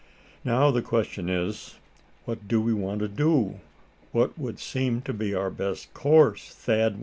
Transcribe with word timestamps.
"Now, 0.43 0.71
the 0.71 0.81
question 0.81 1.29
is, 1.29 1.75
what 2.25 2.47
do 2.47 2.59
we 2.59 2.73
want 2.73 3.01
to 3.01 3.07
do 3.07 3.59
what 4.11 4.35
would 4.35 4.57
seem 4.57 5.03
to 5.03 5.13
be 5.13 5.35
our 5.35 5.51
best 5.51 5.93
course?" 5.93 6.55